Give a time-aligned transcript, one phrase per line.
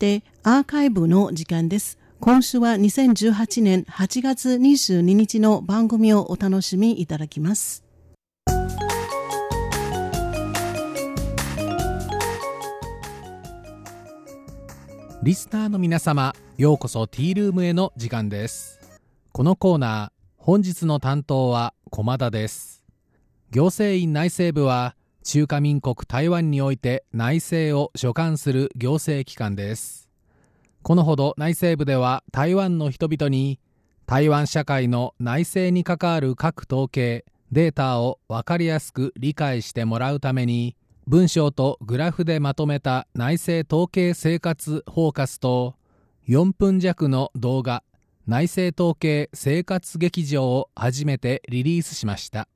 [0.00, 1.98] してアーカイブの時間です。
[2.20, 7.84] 今週は2018年8月22日の番組をお楽しみいただきます。
[15.22, 18.80] リスナーの皆様、ようこそティールームへの時間です。
[19.32, 22.86] このコーナー、本日の担当は駒田です。
[23.50, 30.08] 行政院内政部は中華民国台湾において内政を所管する行政機関です。
[30.82, 33.60] このほど内政部では台湾の人々に
[34.06, 45.74] 台湾社会の内政に関わる各統計データを分かりやすく理解してもらうために文章とグラフでまとめた内政統計生活フォーカスと
[46.28, 47.82] 4分弱の動画
[48.26, 52.48] 内政統計生活劇場を初めてリリースしました。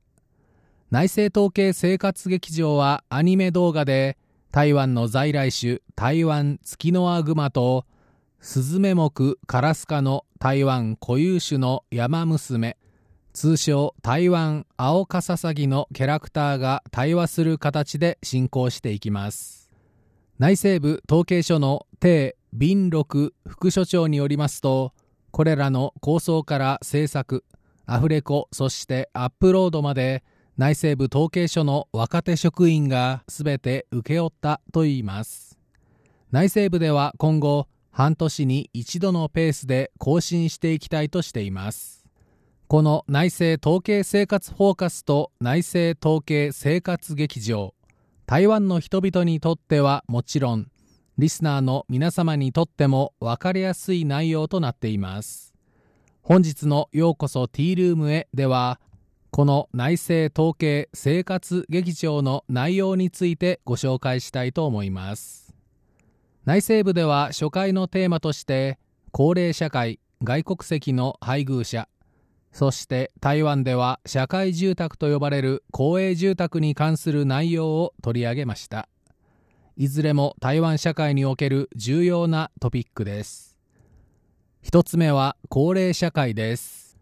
[0.94, 4.16] 内政統計生活劇場はアニメ動画で
[4.52, 7.84] 台湾の在来種台湾ツキノワグマと
[8.38, 12.76] スズメ目カラス科の台湾固有種の山娘
[13.32, 19.72] 通称台湾青カササギのキャラクターが対話する形で進行していきます。
[20.38, 24.92] 内政部統計所の鄭敏六副所長によりますと
[25.32, 27.44] これらの構想から制作
[27.84, 30.22] アフレコそしてアップロードまで
[30.56, 35.58] 内政部統計所の若手職員が全て請け負ったといいます。
[36.30, 42.06] 内政部では今後半年に一度のペースで更新していきたいとしています。
[42.68, 47.74] この内政統計生活フォーカスと内政統計生活劇場
[48.26, 50.68] 台湾の人々にとってはもちろん
[51.18, 55.52] リスナーの皆様にとっても分かりやすい内容となっています。
[56.22, 58.80] 本日のようこそティールームへでは
[59.34, 65.52] この内政統計生活劇場の内容についてご紹介したいと思います。
[66.44, 68.78] 内政部では初回のテーマとして
[69.10, 71.88] 高齢社会外国籍の配偶者
[72.52, 78.88] そして台湾では社会住宅と呼ばれる公営住宅に関する内容を取り上げました。
[79.76, 83.56] いずれも台湾社会における重要なトピックです。
[84.62, 86.96] 一つ目は高齢社会です。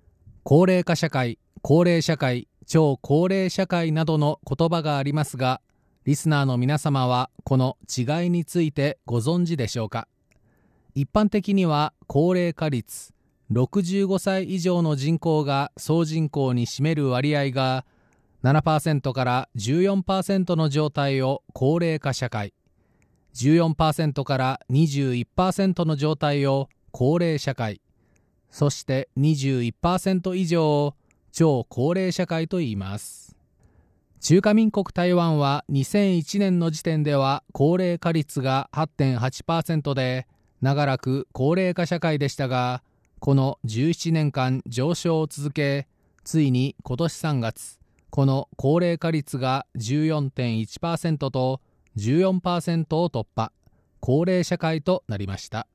[0.44, 5.60] 高齢化社会高齢社会超高齢社会などの言葉がありますが
[6.04, 10.08] リスナーの皆様はこの違いについてご存知でしょうか？
[10.96, 13.14] 一般的には高齢化率
[13.52, 17.84] 65歳以上の人口が総人口に占める割合が
[18.42, 22.54] 7%から14%の状態を高齢化社会
[23.36, 27.80] 14%から21%の状態を高齢社会
[28.50, 30.94] そして21%以上を
[31.32, 33.34] 超高齢社会と言います。
[34.20, 40.28] 中華民国台湾は2001年の時点では高齢化率が8.8%で
[40.60, 42.84] 長らく高齢化社会でしたが
[43.18, 45.88] この17年間上昇を続け
[46.22, 51.60] ついに今年3月この高齢化率が14.1%と
[51.96, 53.50] 14%を突破
[53.98, 55.66] 高齢社会となりました。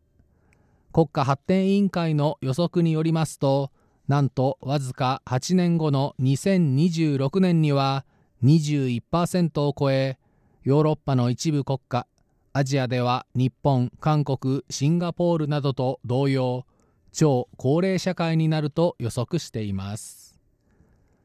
[0.93, 3.71] 国家発展委員会の予測によりますと
[4.07, 8.05] なんとわずか8年後の2026年には
[8.43, 10.17] 21%を超え
[10.63, 12.07] ヨーロッパの一部国家
[12.53, 16.65] アジアでは日本韓国シンガポールなどと同様
[17.11, 20.39] 超高齢社会になると予測しています。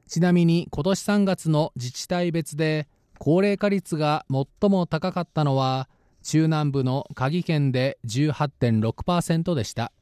[0.08, 2.88] ちなみに今年3月の自治体別で
[3.18, 5.88] 高齢化率が最も高かったのは
[6.22, 9.92] 中南部の嘉義県で18.6%でした。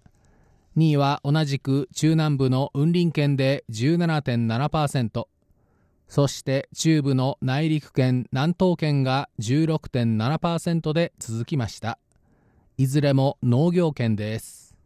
[0.77, 5.27] 2位は同じく中南部の雲林県で17.7%
[6.11, 11.99] そして中部の内陸県南東県が16.7%で続きました。
[12.77, 14.77] いずれも農業県です。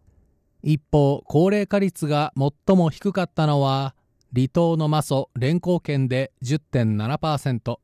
[0.63, 2.33] 一方高齢化率が
[2.67, 3.95] 最も低かったのは
[4.35, 7.77] 離島の媽祖連行県で10.7%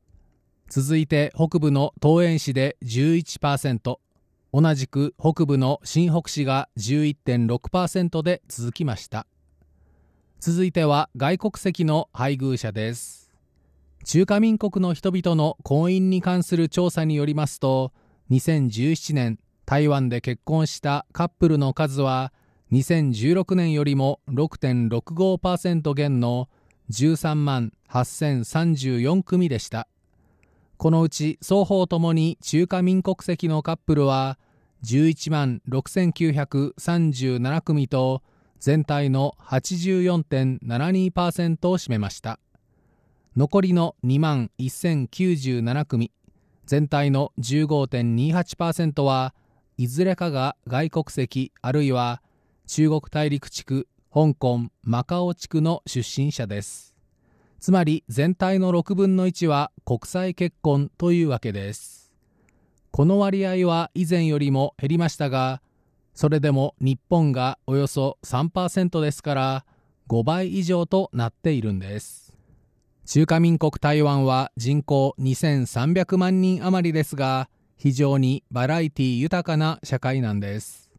[0.67, 3.97] 続いて北部の東園市で11%
[4.53, 9.25] 同じく北部の新北市が11.6%で続きました。
[10.39, 13.31] 続いては外国籍の配偶者です。
[14.03, 17.93] 中華民国の人々の婚姻に関する調査によりますと
[18.31, 22.33] 2017年台湾で結婚したカップルの数は
[22.71, 26.49] 2016年よりも6.65%減の
[26.89, 29.87] 13万8034組でした。
[30.77, 34.39] このうち双方ともに中華民国籍のカップルは
[34.83, 38.21] 11万6937組と
[38.59, 42.39] 全体の84.72%を占めました。
[43.35, 46.11] 残りの2万1097組
[46.65, 49.33] 全体の15.28%は
[49.77, 52.21] いずれかが外国籍あるいは
[52.67, 56.95] 中国大陸地区香港マカオ地区の出身者です。
[57.59, 62.00] つまり全体の6分の1は国際結婚というわけです。
[62.91, 65.61] この割合は以前よりも減りましたが
[66.13, 69.65] それでも日本がおよそ3%ですから
[70.09, 72.35] 5倍以上となっているんです。
[73.05, 80.91] 中華民国台湾は人口2300万人余りですが非常にバラエティ豊かな社会なんです。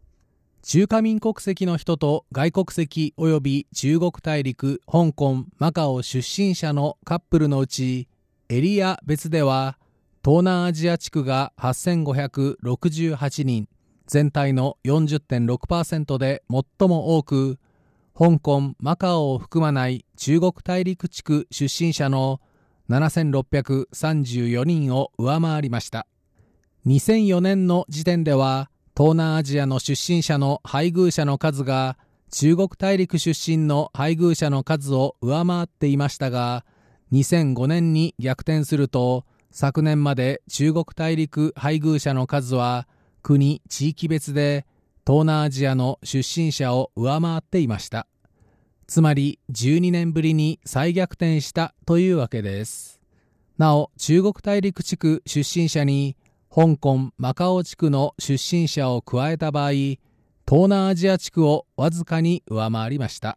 [0.63, 8.09] 中華民国籍の人と外国籍及び中国大陸香港マカオ出身者のカップルのうち
[8.49, 9.77] エリア別では
[10.25, 13.69] 東南アジア地区が8568人
[14.07, 17.59] 全体の40.6%で最も多く
[18.17, 22.41] 香港マカオを含まない中国大陸地区出身者の
[22.89, 26.07] 7634人を上回りました。
[26.87, 31.99] 2004年の時点では東南アジアの出身者の配偶者の数が
[32.31, 36.65] 中国大陸出身の配偶者の数を上回っていましたが
[37.13, 42.89] 2005年に逆転すると昨年まで中国大陸配偶者の数は
[43.23, 44.65] 国地域別で
[45.07, 48.07] 東南アジアの出身者を上回っていました。
[48.87, 52.99] つまり12年ぶりに再逆転したというわけです。
[53.59, 56.17] なお中国大陸地区出身者に
[56.53, 59.99] 香港マカオ地区の出身者を加えた場合東
[60.49, 63.37] 南アジア地区をわずかに上回りました。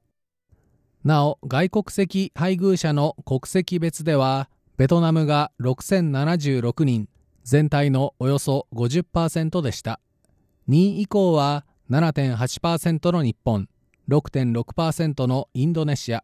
[1.03, 7.07] なお外国籍配偶者の国籍別ではベトナムが6076人
[7.44, 10.01] 全体のおよそ50%でした。
[10.68, 13.69] 2位以降は7.8%の日本
[14.10, 16.24] 6.6%のインドネシア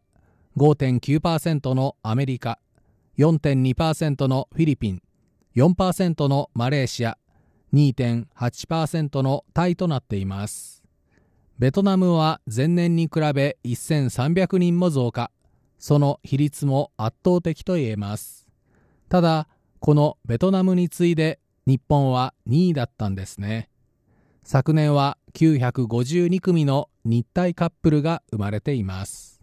[0.56, 2.58] 5.9%のアメリカ
[3.18, 5.02] 4.2%のフィリピン
[5.56, 7.16] 4%のマレーシア
[7.72, 10.82] 2.8%のタイとなっています。
[11.58, 15.30] ベトナムは前年に比べ1300人も増加
[15.78, 18.41] その比率も圧倒的と言えます。
[19.12, 19.46] ただ
[19.78, 23.68] このベトナムに次いで日本は2位だったんですね。
[24.42, 29.42] 昨年は952組の日体カップルが生まれています。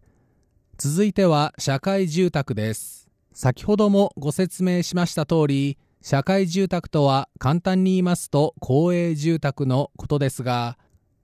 [0.79, 3.11] 続いては社会住宅です。
[3.31, 10.79] 先ほどもご説明しました通り社会住宅とは簡単に言いますと公営住宅のことですが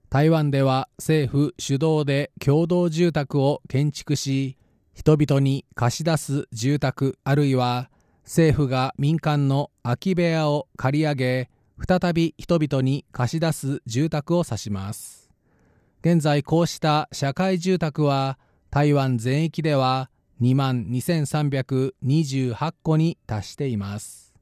[0.08, 4.56] 台湾では政府主導で共同住宅を建築し
[4.94, 7.90] 人々に貸し出す住宅あるいは
[8.26, 11.50] 政府が民間の空き部屋を借り上げ
[11.86, 15.30] 再び人々に貸し出す住宅を指します。
[16.00, 18.36] 現在こうした社会住宅は
[18.70, 24.34] 台湾全域では2万2328戸に達しています。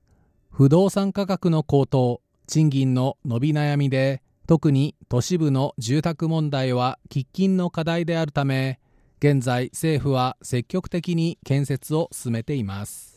[0.50, 8.81] 不動産価格の高騰賃金の伸び悩みで特に都市部の住宅問題は喫緊の課題であるため
[9.19, 13.13] 現在政府は積極的に建設を進めています。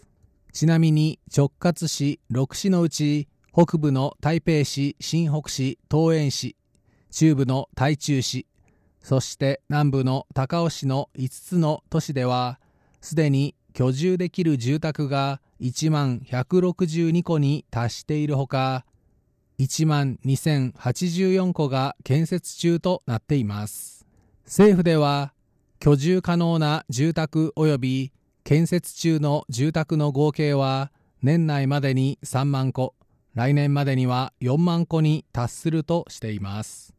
[0.58, 6.56] ちなみに直轄市6市のうち北部の台北市、新北市、東園市、
[7.12, 8.48] 中部の台中市、
[9.00, 12.60] そして南部の高尾市の5つの都市では、
[13.02, 18.84] すでに居住できる住宅が1万162戸に達しているほか、
[19.60, 24.08] 1万2084戸が建設中となっています。
[24.46, 25.34] 政府では、
[25.80, 28.12] 居住可能な住宅及び
[28.48, 30.90] 建設中の住宅の合計は
[31.22, 32.96] 年内までに3万戸、
[33.36, 36.94] 来年までには4万戸に達するとしています。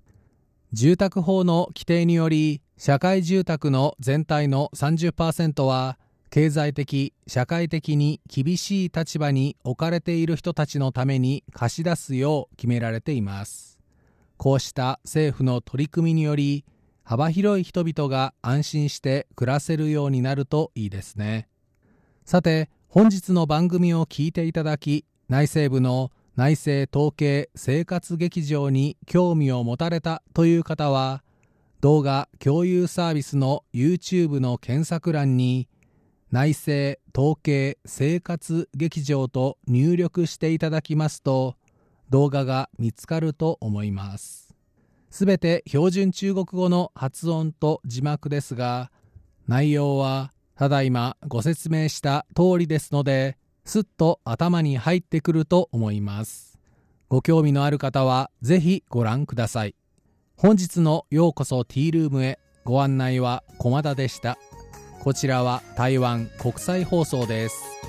[0.75, 13.79] 住宅法の規定により社会住宅の全体の30%は経済的社会的に厳しい立場に置かれている人たちのために貸し出すよう決められています。
[14.37, 16.67] こうした政府の取り組みにより
[17.09, 21.49] 幅広い人々が安心して暮らせるようになるといいですね。
[22.27, 31.23] さて本日の番組を聞いていただき内政部の内政統計生活劇場に興味を持たれたという方は
[31.81, 35.67] 動画共有サービスの YouTube の検索欄に
[36.31, 41.57] 内政統計生活劇場と入力していただきますと
[42.11, 44.48] 動画が見つかると思います。
[45.11, 48.91] すべて標準中国語の発音と字幕ですが
[49.47, 56.59] 内容はただいまご説明した通りですのですっと頭に入ってくると思います。
[57.09, 59.75] ご興味のある方はぜひご覧ください。
[60.37, 64.39] 本日のようこそティールームへご案内は駒田でした。
[65.01, 67.88] こちらは台湾国際放送です。